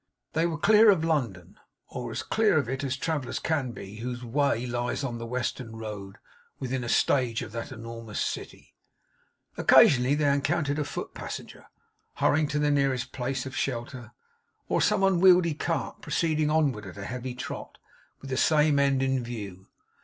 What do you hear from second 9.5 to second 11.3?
Occasionally they encountered a foot